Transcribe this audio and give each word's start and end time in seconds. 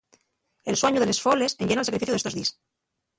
El 0.69 0.75
suañu 0.79 1.01
de 1.03 1.07
les 1.09 1.21
foles 1.25 1.55
enllena'l 1.63 1.87
sacrificiu 1.89 2.15
d'estos 2.17 2.35
díes. 2.39 2.51